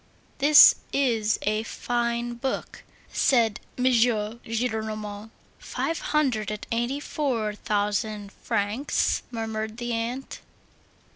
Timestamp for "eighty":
6.71-6.99